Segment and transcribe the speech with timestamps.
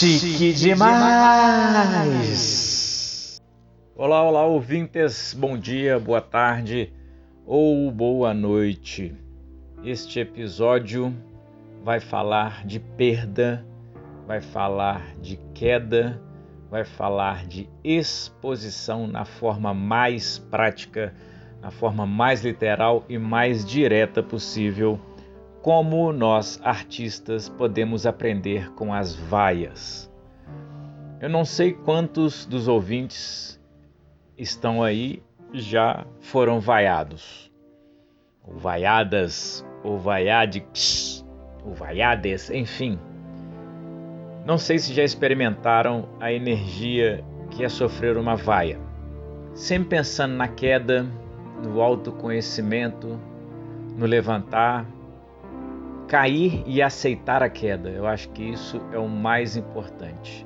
[0.00, 0.96] Chique demais!
[3.94, 6.90] Olá, olá, ouvintes, bom dia, boa tarde
[7.44, 9.14] ou boa noite.
[9.84, 11.14] Este episódio
[11.84, 13.62] vai falar de perda,
[14.26, 16.18] vai falar de queda,
[16.70, 21.12] vai falar de exposição na forma mais prática,
[21.60, 24.98] na forma mais literal e mais direta possível
[25.62, 30.10] como nós, artistas, podemos aprender com as vaias.
[31.20, 33.60] Eu não sei quantos dos ouvintes
[34.38, 37.52] estão aí já foram vaiados,
[38.42, 41.26] ou vaiadas, ou vaiades,
[41.62, 42.98] ou vaiades, enfim.
[44.46, 48.78] Não sei se já experimentaram a energia que é sofrer uma vaia.
[49.52, 51.06] Sempre pensando na queda,
[51.62, 53.20] no autoconhecimento,
[53.94, 54.86] no levantar,
[56.10, 57.88] cair e aceitar a queda.
[57.88, 60.44] Eu acho que isso é o mais importante.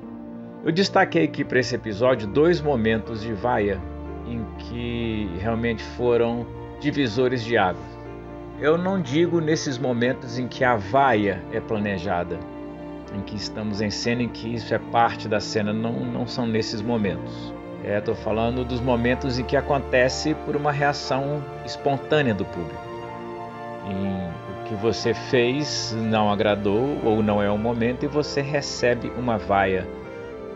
[0.63, 3.81] Eu destaquei aqui para esse episódio dois momentos de vaia
[4.27, 6.45] em que realmente foram
[6.79, 7.83] divisores de águas.
[8.59, 12.39] Eu não digo nesses momentos em que a vaia é planejada,
[13.15, 16.45] em que estamos em cena, em que isso é parte da cena, não, não são
[16.45, 17.51] nesses momentos.
[17.83, 22.94] Estou é, falando dos momentos em que acontece por uma reação espontânea do público.
[23.85, 29.37] Em que você fez não agradou ou não é o momento e você recebe uma
[29.37, 29.87] vaia.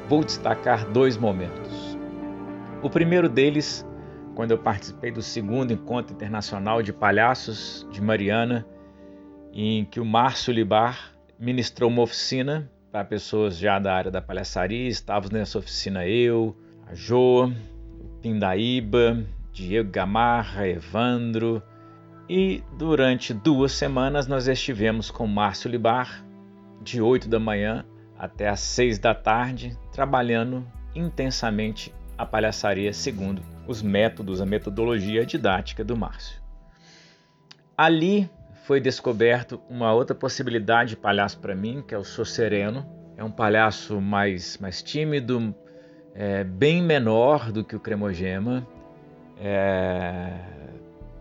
[0.07, 1.97] Vou destacar dois momentos.
[2.81, 3.85] O primeiro deles,
[4.35, 8.65] quando eu participei do segundo encontro internacional de palhaços de Mariana,
[9.53, 14.87] em que o Márcio Libar ministrou uma oficina para pessoas já da área da palhaçaria.
[14.87, 16.55] Estávamos nessa oficina eu,
[16.87, 21.61] a Jo, o Pindaíba, Diego Gamarra, Evandro,
[22.29, 26.23] e durante duas semanas nós estivemos com Márcio Libar,
[26.79, 27.83] de 8 da manhã
[28.17, 35.83] até às 6 da tarde, trabalhando intensamente a palhaçaria segundo os métodos, a metodologia didática
[35.83, 36.39] do Márcio.
[37.75, 38.29] Ali
[38.65, 42.85] foi descoberto uma outra possibilidade de palhaço para mim, que é o Sou Sereno.
[43.17, 45.55] É um palhaço mais, mais tímido,
[46.13, 48.67] é, bem menor do que o Cremogema.
[49.39, 50.33] É,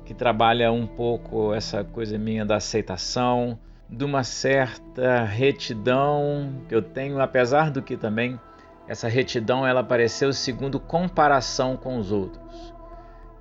[0.09, 3.59] que trabalha um pouco essa coisa minha da aceitação,
[3.91, 8.41] de uma certa retidão que eu tenho, apesar do que também
[8.89, 12.73] essa retidão ela apareceu segundo comparação com os outros.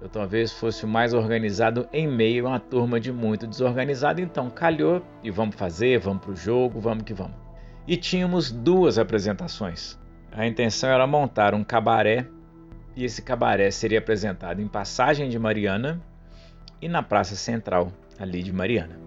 [0.02, 4.50] Eu talvez fosse o mais organizado em meio a uma turma de muito desorganizado, então
[4.50, 7.38] calhou e vamos fazer, vamos para o jogo, vamos que vamos.
[7.88, 9.98] E tínhamos duas apresentações.
[10.34, 12.28] A intenção era montar um cabaré
[12.94, 16.02] e esse cabaré seria apresentado em Passagem de Mariana,
[16.82, 19.00] e na Praça Central, ali de Mariana.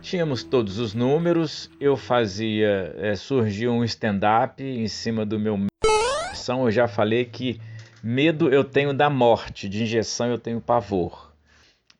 [0.00, 5.56] Tínhamos todos os números, eu fazia, é, surgiu um stand-up em cima do meu
[6.48, 7.58] eu já falei que
[8.02, 11.32] medo eu tenho da morte, de injeção eu tenho pavor.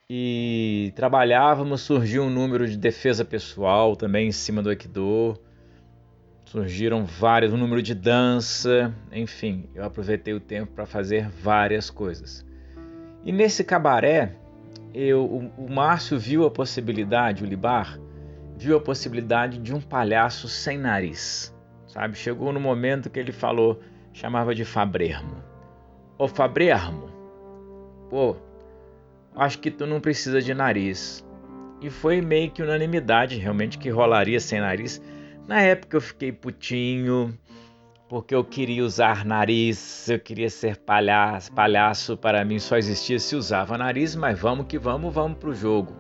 [0.09, 5.41] E trabalhávamos, surgiu um número de defesa pessoal também em cima do Aikido.
[6.45, 12.45] Surgiram vários, um número de dança, enfim, eu aproveitei o tempo para fazer várias coisas.
[13.25, 14.37] E nesse cabaré,
[14.95, 17.99] eu, o, o Márcio viu a possibilidade, o Libar,
[18.57, 21.53] viu a possibilidade de um palhaço sem nariz,
[21.89, 22.17] sabe?
[22.17, 23.81] Chegou no momento que ele falou,
[24.13, 25.43] chamava de Fabrermo.
[26.17, 27.11] Ô Fabrermo,
[28.09, 28.37] pô,
[29.35, 31.27] acho que tu não precisa de nariz.
[31.83, 35.03] E foi meio que unanimidade realmente que rolaria sem nariz.
[35.47, 37.37] Na época eu fiquei putinho,
[38.09, 43.35] porque eu queria usar nariz, eu queria ser palhaço, palhaço para mim só existia se
[43.35, 45.93] usava nariz, mas vamos que vamos, vamos para o jogo.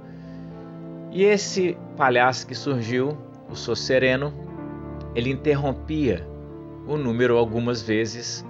[1.11, 3.17] E esse palhaço que surgiu,
[3.49, 4.35] o Sou Sereno,
[5.15, 6.27] ele interrompia
[6.87, 8.45] o número algumas vezes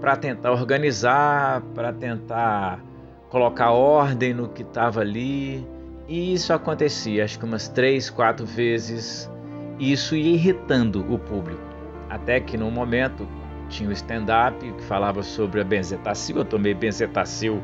[0.00, 2.82] para tentar organizar, para tentar
[3.28, 5.66] colocar ordem no que estava ali.
[6.08, 9.30] E isso acontecia, acho que umas três, quatro vezes.
[9.78, 11.69] E isso ia irritando o público.
[12.10, 13.26] Até que num momento
[13.68, 16.38] tinha o um stand-up que falava sobre a benzetacil.
[16.38, 17.62] Eu tomei benzetacil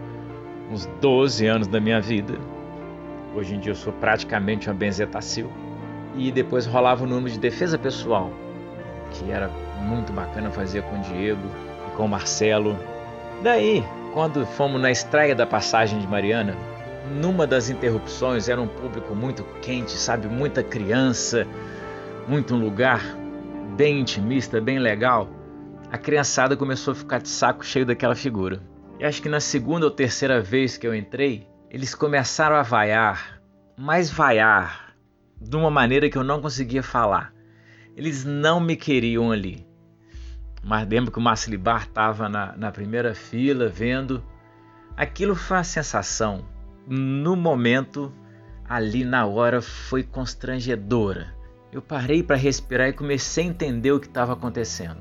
[0.71, 2.39] uns 12 anos da minha vida.
[3.35, 5.51] Hoje em dia eu sou praticamente uma benzetacil.
[6.15, 8.31] E depois rolava o número de defesa pessoal,
[9.11, 9.51] que era
[9.83, 11.43] muito bacana fazer com o Diego
[11.89, 12.79] e com o Marcelo.
[13.43, 13.85] Daí,
[14.15, 16.57] quando fomos na estreia da passagem de Mariana,
[17.21, 20.27] numa das interrupções era um público muito quente, sabe?
[20.29, 21.47] Muita criança,
[22.27, 23.26] muito lugar
[23.77, 25.29] bem intimista, bem legal,
[25.93, 28.63] a criançada começou a ficar de saco cheio daquela figura.
[28.99, 33.43] E acho que na segunda ou terceira vez que eu entrei, eles começaram a vaiar,
[33.77, 34.95] mas vaiar
[35.39, 37.35] de uma maneira que eu não conseguia falar.
[37.95, 39.67] Eles não me queriam ali.
[40.65, 44.25] Mas lembro que o Macilibar estava na, na primeira fila vendo.
[44.97, 46.47] Aquilo foi uma sensação.
[46.89, 48.11] No momento,
[48.67, 51.36] ali na hora, foi constrangedora.
[51.77, 54.97] Eu parei para respirar e comecei a entender o que estava acontecendo.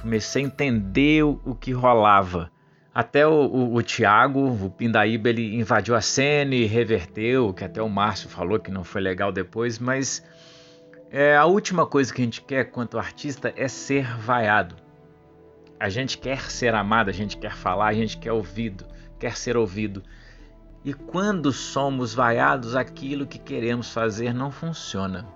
[0.00, 2.52] Comecei a entender o que rolava.
[2.94, 7.82] Até o, o, o Thiago, o Pindaíba, ele invadiu a cena e reverteu, que até
[7.82, 10.24] o Márcio falou que não foi legal depois, mas
[11.10, 14.76] é, a última coisa que a gente quer quanto artista é ser vaiado.
[15.80, 18.86] A gente quer ser amado, a gente quer falar, a gente quer ouvido,
[19.18, 20.00] quer ser ouvido.
[20.84, 25.34] E quando somos vaiados, aquilo que queremos fazer não funciona.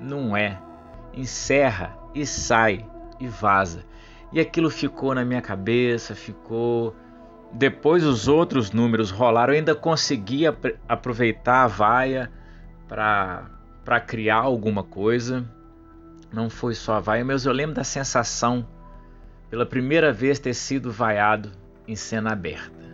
[0.00, 0.60] Não é.
[1.12, 2.84] Encerra e sai
[3.20, 3.84] e vaza.
[4.32, 6.94] E aquilo ficou na minha cabeça, ficou.
[7.52, 10.42] Depois os outros números rolaram, eu ainda consegui
[10.88, 12.32] aproveitar a vaia
[12.88, 15.44] para criar alguma coisa.
[16.32, 18.66] Não foi só a vaia, mas eu lembro da sensação,
[19.48, 21.52] pela primeira vez, ter sido vaiado
[21.86, 22.84] em cena aberta.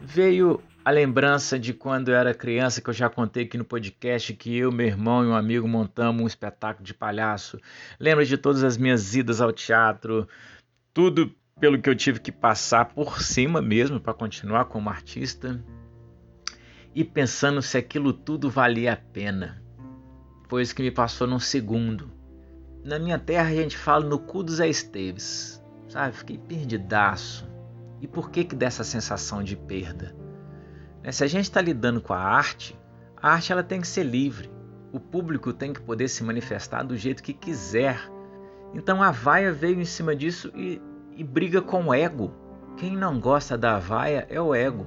[0.00, 4.32] Veio a lembrança de quando eu era criança, que eu já contei aqui no podcast,
[4.32, 7.60] que eu, meu irmão e um amigo montamos um espetáculo de palhaço.
[8.00, 10.26] Lembro de todas as minhas idas ao teatro,
[10.94, 11.30] tudo
[11.60, 15.62] pelo que eu tive que passar por cima mesmo para continuar como artista
[16.94, 19.62] e pensando se aquilo tudo valia a pena.
[20.48, 22.10] Foi isso que me passou num segundo.
[22.82, 26.16] Na minha terra a gente fala no cu dos Esteves, sabe?
[26.16, 27.46] Fiquei perdidaço.
[28.00, 30.16] E por que que dessa sensação de perda?
[31.02, 32.78] Né, se a gente está lidando com a arte,
[33.20, 34.50] a arte ela tem que ser livre.
[34.92, 38.00] O público tem que poder se manifestar do jeito que quiser.
[38.74, 40.80] Então a vaia veio em cima disso e,
[41.16, 42.32] e briga com o ego.
[42.76, 44.86] Quem não gosta da vaia é o ego.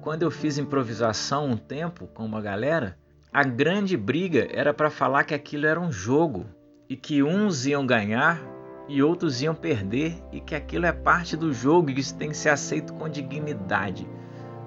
[0.00, 2.98] Quando eu fiz improvisação um tempo com uma galera,
[3.32, 6.46] a grande briga era para falar que aquilo era um jogo
[6.88, 8.42] e que uns iam ganhar
[8.88, 12.36] e outros iam perder e que aquilo é parte do jogo e isso tem que
[12.36, 14.06] ser aceito com dignidade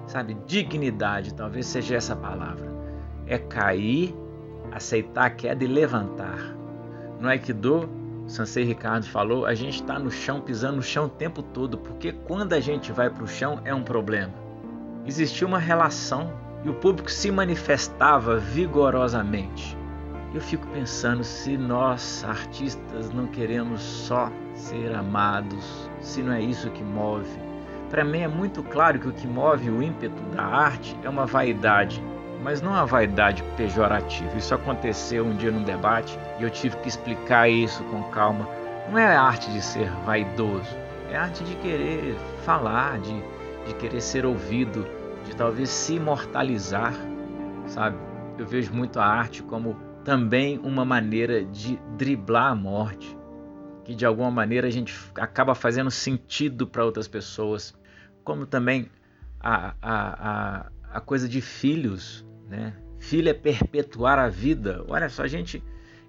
[0.06, 0.36] sabe?
[0.46, 2.72] Dignidade, talvez seja essa palavra.
[3.26, 4.14] É cair,
[4.72, 6.56] aceitar a queda e levantar.
[7.20, 7.88] No Aikido,
[8.26, 12.12] Sansei Ricardo falou, a gente está no chão, pisando no chão o tempo todo, porque
[12.12, 14.34] quando a gente vai para o chão é um problema.
[15.06, 16.32] Existia uma relação
[16.64, 19.76] e o público se manifestava vigorosamente.
[20.34, 26.68] Eu fico pensando se nós, artistas, não queremos só ser amados, se não é isso
[26.70, 27.45] que move,
[27.90, 31.26] para mim é muito claro que o que move o ímpeto da arte é uma
[31.26, 32.02] vaidade,
[32.42, 34.36] mas não uma vaidade pejorativa.
[34.36, 38.48] Isso aconteceu um dia num debate e eu tive que explicar isso com calma.
[38.90, 40.76] Não é a arte de ser vaidoso,
[41.10, 43.22] é a arte de querer falar, de,
[43.66, 44.86] de querer ser ouvido,
[45.24, 46.94] de talvez se imortalizar,
[47.66, 47.96] sabe?
[48.38, 53.16] Eu vejo muito a arte como também uma maneira de driblar a morte,
[53.86, 57.72] que de alguma maneira a gente acaba fazendo sentido para outras pessoas,
[58.24, 58.90] como também
[59.38, 60.30] a, a,
[60.60, 62.74] a, a, coisa de filhos, né?
[62.98, 64.84] Filho é perpetuar a vida.
[64.88, 65.62] Olha só, a gente.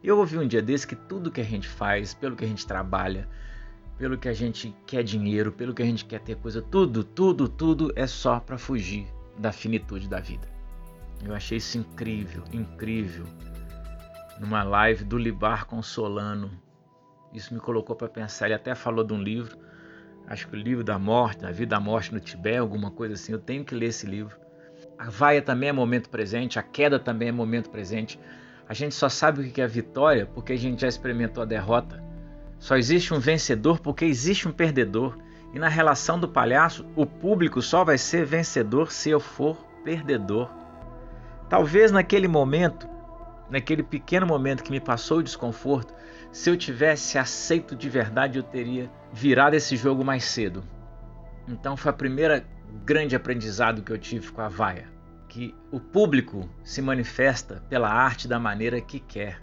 [0.04, 2.66] Eu ouvi um dia desse que tudo que a gente faz, pelo que a gente
[2.66, 3.30] trabalha,
[3.96, 7.48] pelo que a gente quer dinheiro, pelo que a gente quer ter coisa, tudo, tudo,
[7.48, 9.08] tudo é só para fugir
[9.38, 10.48] da finitude da vida.
[11.24, 13.26] Eu achei isso incrível, incrível.
[14.40, 16.50] Numa live do Libar Consolano,
[17.34, 18.46] isso me colocou para pensar.
[18.46, 19.58] Ele até falou de um livro,
[20.28, 23.32] acho que o livro da morte, a vida da morte no Tibete, alguma coisa assim.
[23.32, 24.38] Eu tenho que ler esse livro.
[24.98, 28.20] A vaia também é momento presente, a queda também é momento presente.
[28.68, 32.04] A gente só sabe o que é vitória porque a gente já experimentou a derrota.
[32.60, 35.18] Só existe um vencedor porque existe um perdedor.
[35.54, 40.50] E na relação do palhaço, o público só vai ser vencedor se eu for perdedor.
[41.48, 42.88] Talvez naquele momento,
[43.50, 45.94] naquele pequeno momento que me passou o desconforto,
[46.32, 50.64] se eu tivesse aceito de verdade, eu teria virado esse jogo mais cedo.
[51.48, 52.46] Então foi a primeira
[52.86, 54.88] grande aprendizado que eu tive com a vaia,
[55.30, 59.42] que o público se manifesta pela arte da maneira que quer.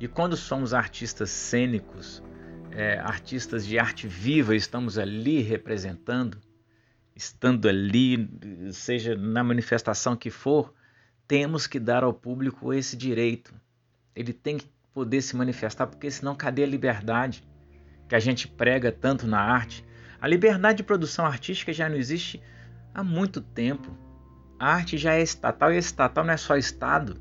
[0.00, 2.22] E quando somos artistas cênicos,
[2.70, 6.38] é, artistas de arte viva, estamos ali representando,
[7.14, 8.30] estando ali,
[8.72, 10.72] seja na manifestação que for,
[11.28, 13.54] temos que dar ao público esse direito.
[14.16, 17.46] Ele tem que poder se manifestar, porque senão cadê a liberdade
[18.08, 19.84] que a gente prega tanto na arte?
[20.18, 22.42] A liberdade de produção artística já não existe
[22.94, 23.94] há muito tempo.
[24.58, 27.20] A arte já é estatal e estatal não é só Estado,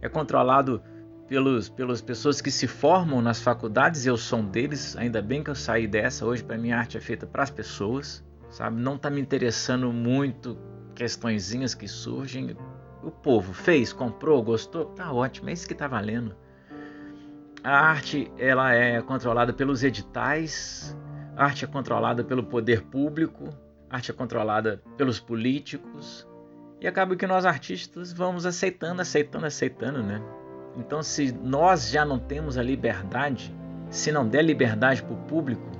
[0.00, 0.82] é controlado
[1.28, 5.50] pelos, pelas pessoas que se formam nas faculdades, eu sou um deles, ainda bem que
[5.50, 8.80] eu saí dessa, hoje para mim a arte é feita para as pessoas, sabe?
[8.80, 10.56] Não está me interessando muito
[10.94, 12.56] questõezinhas que surgem.
[13.02, 16.34] O povo fez, comprou, gostou, tá ótimo, é isso que está valendo.
[17.62, 20.96] a arte ela é controlada pelos editais,
[21.36, 23.48] a arte é controlada pelo poder público,
[23.88, 26.26] a arte é controlada pelos políticos
[26.80, 30.22] e acaba que nós artistas vamos aceitando, aceitando, aceitando, né?
[30.76, 33.54] Então, se nós já não temos a liberdade,
[33.90, 35.70] se não der liberdade para o público,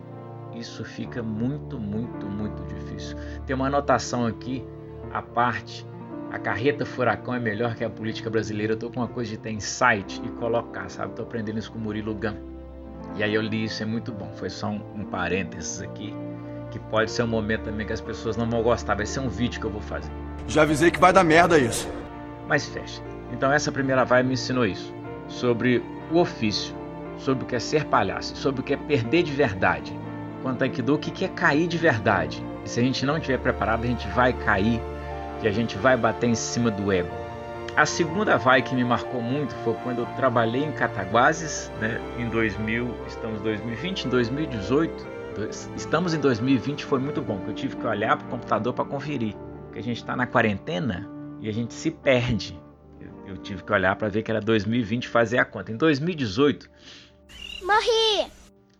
[0.55, 3.17] isso fica muito, muito, muito difícil.
[3.47, 4.67] Tem uma anotação aqui,
[5.12, 5.87] a parte,
[6.31, 8.75] a carreta furacão é melhor que a política brasileira.
[8.75, 11.15] Eu tô com uma coisa de ter insight e colocar, sabe?
[11.15, 12.37] Tô aprendendo isso com o Murilo Gun.
[13.17, 14.31] E aí eu li isso, é muito bom.
[14.37, 16.15] Foi só um, um parênteses aqui,
[16.71, 18.95] que pode ser um momento também que as pessoas não vão gostar.
[18.95, 20.11] Vai ser um vídeo que eu vou fazer.
[20.47, 21.89] Já avisei que vai dar merda isso.
[22.47, 23.03] Mas fecha.
[23.33, 24.95] Então essa primeira vibe me ensinou isso.
[25.27, 25.83] Sobre
[26.13, 26.75] o ofício,
[27.19, 29.93] sobre o que é ser palhaço, sobre o que é perder de verdade.
[30.43, 32.43] Quanto a Aikido, o que é cair de verdade.
[32.65, 34.81] E se a gente não estiver preparado, a gente vai cair
[35.43, 37.11] e a gente vai bater em cima do ego.
[37.77, 42.29] A segunda vai que me marcou muito foi quando eu trabalhei em Cataguases, né, em
[42.29, 45.07] 2000, estamos em 2020, em 2018,
[45.77, 48.85] estamos em 2020, foi muito bom, porque eu tive que olhar para o computador para
[48.85, 51.09] conferir, porque a gente está na quarentena
[51.41, 52.61] e a gente se perde.
[53.01, 55.71] Eu, eu tive que olhar para ver que era 2020 fazer a conta.
[55.73, 56.69] Em 2018,
[57.63, 58.31] morri!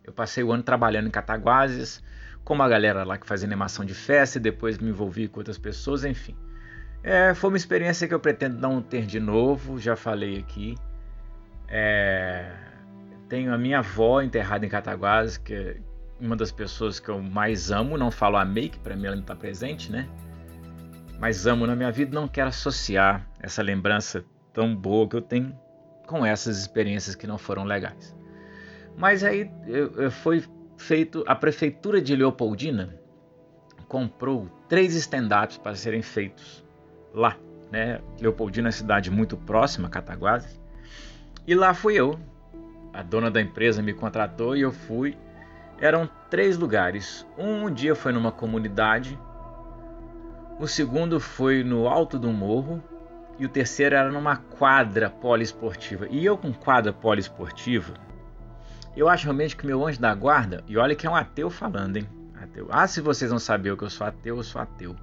[0.03, 2.03] Eu passei o ano trabalhando em Cataguases,
[2.45, 5.57] com uma galera lá que fazia animação de festa e depois me envolvi com outras
[5.59, 6.35] pessoas, enfim.
[7.03, 10.77] É, foi uma experiência que eu pretendo não ter de novo, já falei aqui.
[11.67, 12.53] É,
[13.29, 15.77] tenho a minha avó enterrada em Cataguases, que é
[16.21, 17.97] uma das pessoas que eu mais amo.
[17.97, 20.07] Não falo amei, que para mim ela não está presente, né?
[21.19, 25.59] Mas amo na minha vida, não quero associar essa lembrança tão boa que eu tenho
[26.07, 28.15] com essas experiências que não foram legais.
[28.97, 29.51] Mas aí
[30.11, 30.45] foi
[30.77, 32.99] feito, a prefeitura de Leopoldina
[33.87, 36.65] comprou três stand-ups para serem feitos
[37.15, 37.37] lá,
[37.71, 38.01] né?
[38.21, 40.61] Leopoldina é cidade muito próxima, Cataguases.
[41.47, 42.19] E lá fui eu.
[42.93, 45.17] A dona da empresa me contratou e eu fui.
[45.81, 47.27] Eram três lugares.
[47.39, 49.19] Um dia foi numa comunidade,
[50.61, 52.83] o segundo foi no alto do morro
[53.39, 56.07] e o terceiro era numa quadra poliesportiva.
[56.11, 57.95] E eu com quadra poliesportiva,
[58.95, 61.97] eu acho realmente que meu anjo da guarda, e olha que é um ateu falando,
[61.97, 62.07] hein?
[62.43, 62.69] Ateu.
[62.71, 64.95] Ah, se vocês não sabiam que eu sou ateu, eu sou ateu.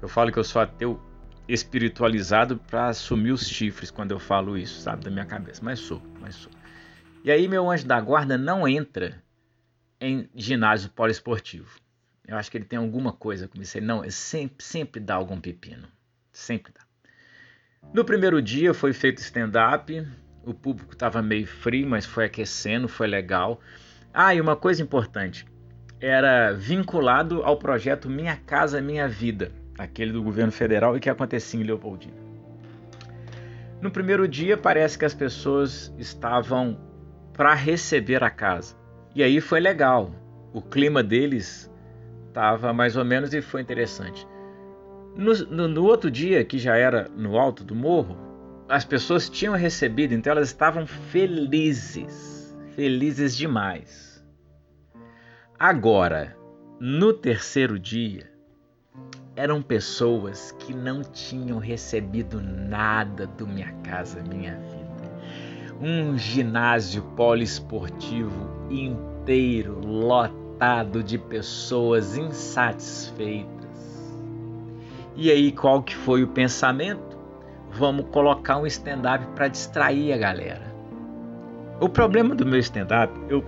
[0.00, 0.98] Eu falo que eu sou ateu
[1.48, 5.60] espiritualizado para assumir os chifres quando eu falo isso, sabe, da minha cabeça.
[5.62, 6.52] Mas sou, mas sou.
[7.22, 9.22] E aí meu anjo da guarda não entra
[10.00, 11.78] em ginásio poliesportivo.
[12.26, 13.76] Eu acho que ele tem alguma coisa com isso.
[13.76, 15.86] Ele não, ele sempre, sempre dá algum pepino.
[16.32, 16.80] Sempre dá.
[17.92, 20.06] No primeiro dia foi feito stand-up.
[20.42, 23.60] O público estava meio frio, mas foi aquecendo, foi legal.
[24.12, 25.46] Ah, e uma coisa importante.
[26.00, 31.60] Era vinculado ao projeto Minha Casa Minha Vida aquele do governo federal e que acontecia
[31.60, 32.24] em Leopoldina.
[33.80, 36.78] No primeiro dia, parece que as pessoas estavam
[37.32, 38.76] para receber a casa.
[39.14, 40.10] E aí foi legal.
[40.52, 41.70] O clima deles
[42.28, 44.26] estava mais ou menos e foi interessante.
[45.16, 48.16] No, no, no, outro dia, que já era no alto do morro,
[48.68, 52.56] as pessoas tinham recebido, então elas estavam felizes.
[52.74, 54.24] Felizes demais.
[55.58, 56.36] Agora,
[56.80, 58.33] no terceiro dia,
[59.36, 64.84] eram pessoas que não tinham recebido nada do Minha Casa Minha Vida.
[65.80, 73.48] Um ginásio poliesportivo inteiro, lotado de pessoas insatisfeitas.
[75.16, 77.18] E aí, qual que foi o pensamento?
[77.72, 80.72] Vamos colocar um stand-up para distrair a galera.
[81.80, 83.44] O problema do meu stand-up, eu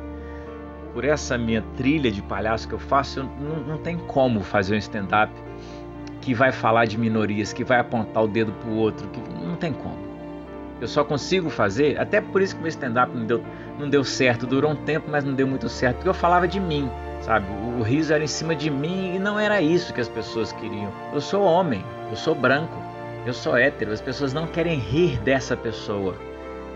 [0.92, 4.74] por essa minha trilha de palhaço que eu faço, eu, não, não tem como fazer
[4.74, 5.30] um stand-up
[6.26, 9.72] que vai falar de minorias, que vai apontar o dedo pro outro, que não tem
[9.72, 9.96] como.
[10.80, 13.44] Eu só consigo fazer, até por isso que meu stand-up não deu,
[13.78, 16.58] não deu certo, durou um tempo, mas não deu muito certo, porque eu falava de
[16.58, 16.90] mim,
[17.20, 17.46] sabe?
[17.48, 20.50] O, o riso era em cima de mim e não era isso que as pessoas
[20.54, 20.92] queriam.
[21.14, 22.74] Eu sou homem, eu sou branco,
[23.24, 26.16] eu sou hétero, as pessoas não querem rir dessa pessoa.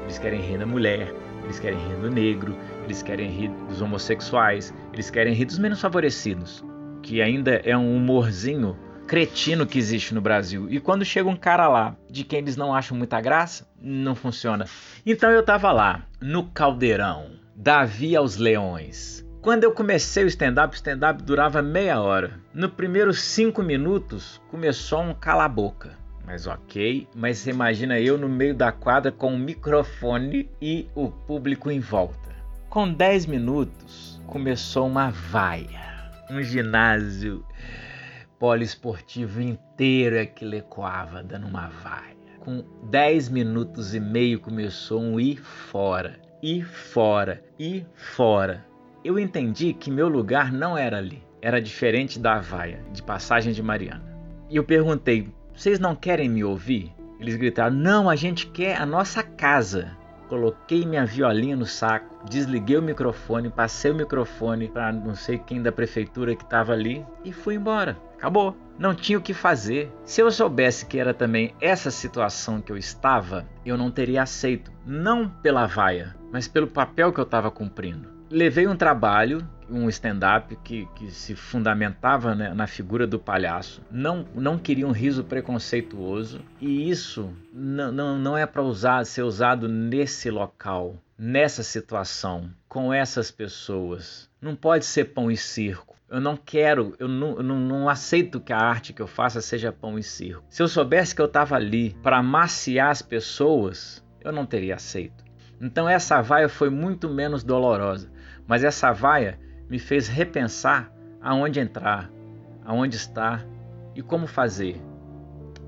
[0.05, 4.73] Eles querem rir da mulher, eles querem rir do negro, eles querem rir dos homossexuais,
[4.93, 6.65] eles querem rir dos menos favorecidos,
[7.03, 8.77] que ainda é um humorzinho
[9.11, 10.69] cretino que existe no Brasil.
[10.71, 14.67] E quando chega um cara lá de quem eles não acham muita graça, não funciona.
[15.05, 19.27] Então eu tava lá, no caldeirão, Davi aos leões.
[19.43, 22.39] Quando eu comecei o stand-up, o stand-up durava meia hora.
[22.55, 25.99] No primeiros cinco minutos, começou um cala-boca.
[26.25, 31.09] Mas ok, mas você imagina eu no meio da quadra com um microfone e o
[31.09, 32.31] público em volta.
[32.69, 36.13] Com 10 minutos, começou uma vaia.
[36.31, 37.45] Um ginásio
[38.41, 42.17] poliesportivo inteiro é que ecoava dando uma vaia.
[42.41, 46.19] Com 10 minutos e meio começou um ir fora.
[46.43, 48.67] ir fora, ir fora.
[49.05, 53.63] Eu entendi que meu lugar não era ali, era diferente da vaia, de Passagem de
[53.63, 54.03] Mariana.
[54.49, 56.95] E eu perguntei: vocês não querem me ouvir?
[57.21, 59.95] Eles gritaram: não, a gente quer a nossa casa.
[60.31, 65.61] Coloquei minha violinha no saco, desliguei o microfone, passei o microfone para não sei quem
[65.61, 67.99] da prefeitura que estava ali e fui embora.
[68.17, 68.57] Acabou.
[68.79, 69.93] Não tinha o que fazer.
[70.05, 74.71] Se eu soubesse que era também essa situação que eu estava, eu não teria aceito.
[74.87, 78.20] Não pela vaia, mas pelo papel que eu estava cumprindo.
[78.31, 83.83] Levei um trabalho um stand-up que, que se fundamentava né, na figura do palhaço.
[83.91, 89.23] Não, não queria um riso preconceituoso e isso não, não, não é para usar, ser
[89.23, 94.29] usado nesse local, nessa situação, com essas pessoas.
[94.41, 95.97] Não pode ser pão e circo.
[96.09, 99.71] Eu não quero, eu não, eu não, aceito que a arte que eu faça seja
[99.71, 100.43] pão e circo.
[100.49, 105.30] Se eu soubesse que eu estava ali para amaciar as pessoas, eu não teria aceito.
[105.61, 108.11] Então essa vaia foi muito menos dolorosa.
[108.47, 109.39] Mas essa vaia
[109.69, 112.11] me fez repensar aonde entrar,
[112.65, 113.47] aonde estar
[113.95, 114.81] e como fazer.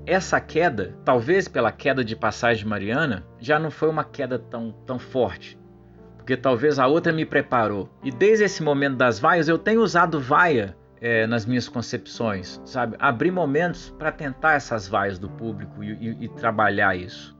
[0.05, 4.99] Essa queda, talvez pela queda de passagem mariana, já não foi uma queda tão, tão
[4.99, 5.57] forte,
[6.17, 7.89] porque talvez a outra me preparou.
[8.03, 12.97] E desde esse momento das vaias, eu tenho usado vaia é, nas minhas concepções, sabe?
[12.99, 17.32] Abrir momentos para tentar essas vaias do público e, e, e trabalhar isso.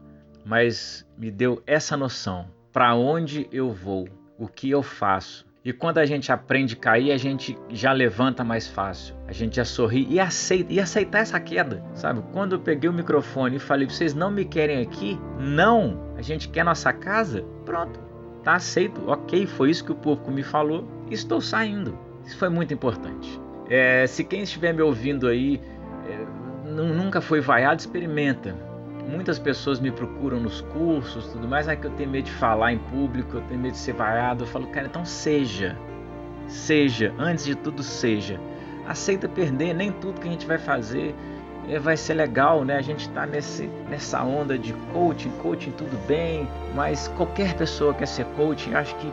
[0.46, 4.08] Mas me deu essa noção: para onde eu vou,
[4.38, 8.44] o que eu faço, e quando a gente aprende a cair, a gente já levanta
[8.44, 9.16] mais fácil.
[9.26, 12.22] A gente já sorri e aceita e aceitar essa queda, sabe?
[12.34, 15.18] Quando eu peguei o microfone e falei, vocês não me querem aqui?
[15.40, 17.46] Não, a gente quer nossa casa.
[17.64, 17.98] Pronto,
[18.44, 19.10] tá aceito.
[19.10, 20.86] Ok, foi isso que o público me falou.
[21.10, 21.98] Estou saindo.
[22.26, 23.40] Isso foi muito importante.
[23.70, 25.62] É, se quem estiver me ouvindo aí
[26.06, 28.54] é, nunca foi vaiado, experimenta
[29.08, 32.74] Muitas pessoas me procuram nos cursos, tudo mais, é que eu tenho medo de falar
[32.74, 34.44] em público, eu tenho medo de ser vaiado.
[34.44, 35.78] Eu falo, cara, então seja.
[36.48, 38.40] Seja, antes de tudo seja.
[38.88, 41.16] Aceita perder, nem tudo que a gente vai fazer
[41.68, 42.78] é, vai ser legal, né?
[42.78, 48.26] A gente está nessa onda de coaching, coaching tudo bem, mas qualquer pessoa quer ser
[48.36, 49.12] coaching, acho que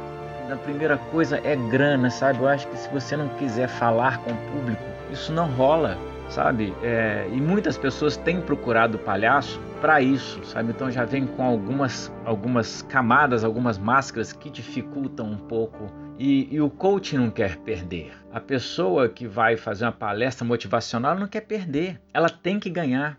[0.50, 2.40] a primeira coisa é grana, sabe?
[2.40, 5.96] Eu acho que se você não quiser falar com o público, isso não rola
[6.31, 6.73] sabe?
[6.83, 10.71] É, e muitas pessoas têm procurado o palhaço para isso, sabe?
[10.71, 15.93] Então já vem com algumas, algumas camadas, algumas máscaras que dificultam um pouco.
[16.19, 18.12] E, e o coach não quer perder.
[18.33, 23.19] A pessoa que vai fazer uma palestra motivacional não quer perder, ela tem que ganhar.